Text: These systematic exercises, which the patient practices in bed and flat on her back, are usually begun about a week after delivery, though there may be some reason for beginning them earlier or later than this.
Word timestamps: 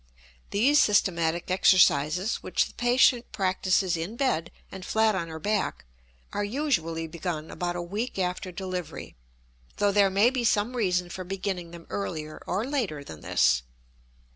These 0.49 0.79
systematic 0.79 1.51
exercises, 1.51 2.37
which 2.37 2.65
the 2.65 2.73
patient 2.73 3.31
practices 3.31 3.95
in 3.95 4.15
bed 4.17 4.49
and 4.71 4.83
flat 4.83 5.13
on 5.13 5.27
her 5.27 5.37
back, 5.37 5.85
are 6.33 6.43
usually 6.43 7.05
begun 7.05 7.51
about 7.51 7.75
a 7.75 7.83
week 7.83 8.17
after 8.17 8.51
delivery, 8.51 9.15
though 9.77 9.91
there 9.91 10.09
may 10.09 10.31
be 10.31 10.43
some 10.43 10.75
reason 10.75 11.11
for 11.11 11.23
beginning 11.23 11.69
them 11.69 11.85
earlier 11.91 12.41
or 12.47 12.65
later 12.65 13.03
than 13.03 13.21
this. 13.21 13.61